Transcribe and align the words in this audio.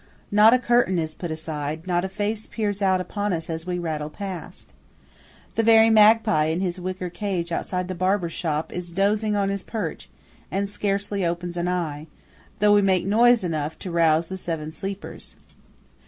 Not 0.31 0.51
a 0.51 0.57
curtain 0.57 0.97
is 0.97 1.13
put 1.13 1.29
aside, 1.29 1.85
not 1.85 2.03
a 2.03 2.09
face 2.09 2.47
peers 2.47 2.81
out 2.81 2.99
upon 2.99 3.33
us 3.33 3.51
as 3.51 3.67
we 3.67 3.77
rattle 3.77 4.09
past. 4.09 4.73
The 5.53 5.61
very 5.61 5.91
magpie 5.91 6.45
in 6.45 6.59
his 6.59 6.79
wicker 6.79 7.11
cage 7.11 7.51
outside 7.51 7.87
the 7.87 7.93
barber's 7.93 8.33
shop 8.33 8.73
is 8.73 8.91
dozing 8.91 9.35
on 9.35 9.49
his 9.49 9.61
perch, 9.61 10.09
and 10.49 10.67
scarcely 10.67 11.23
opens 11.23 11.55
an 11.55 11.67
eye, 11.67 12.07
though 12.57 12.73
we 12.73 12.81
make 12.81 13.05
noise 13.05 13.43
enough 13.43 13.77
to 13.77 13.91
rouse 13.91 14.25
the 14.25 14.39
Seven 14.39 14.71
Sleepers. 14.71 15.35